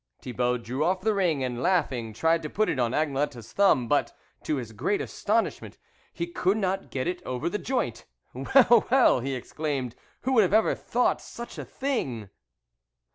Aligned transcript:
Thibault 0.19 0.57
drew 0.63 0.83
off 0.83 1.01
the 1.01 1.13
ring, 1.13 1.43
and 1.43 1.61
laugh 1.61 1.91
ing, 1.91 2.11
tried 2.11 2.41
to 2.41 2.49
put 2.49 2.69
it 2.69 2.79
on 2.79 2.91
Agnelette's 2.91 3.53
thumb; 3.53 3.87
but, 3.87 4.17
to 4.41 4.55
his 4.55 4.71
great 4.71 4.99
astonishment, 4.99 5.77
he 6.11 6.25
could 6.25 6.57
not 6.57 6.89
get 6.89 7.05
it 7.05 7.21
over 7.23 7.47
the 7.49 7.59
joint." 7.59 8.05
Well, 8.33 8.87
well," 8.89 9.19
he 9.19 9.35
exclaimed" 9.35 9.93
who 10.21 10.31
would 10.33 10.45
ever 10.51 10.69
have 10.69 10.81
thought 10.81 11.21
such 11.21 11.59
a 11.59 11.65
thing 11.65 12.31